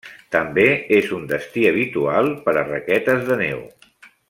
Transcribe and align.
També 0.35 0.63
és 0.99 1.11
un 1.17 1.27
destí 1.33 1.67
habitual 1.73 2.33
per 2.47 2.57
a 2.63 2.65
raquetes 2.71 3.23
de 3.31 3.39
neu. 3.45 3.63